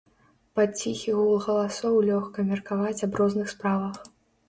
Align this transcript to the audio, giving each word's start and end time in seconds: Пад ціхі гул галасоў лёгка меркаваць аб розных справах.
Пад 0.59 0.69
ціхі 0.79 1.13
гул 1.19 1.29
галасоў 1.45 2.01
лёгка 2.09 2.49
меркаваць 2.51 2.99
аб 3.11 3.23
розных 3.25 3.57
справах. 3.59 4.05